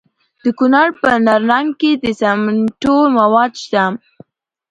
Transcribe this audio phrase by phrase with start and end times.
[0.43, 3.83] د کونړ په نرنګ کې د سمنټو مواد شته.